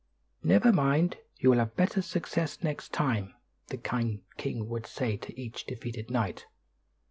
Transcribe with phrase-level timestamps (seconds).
[0.41, 3.35] "Never mind; you will have better success next time,"
[3.67, 6.47] the kind king would say to each defeated knight.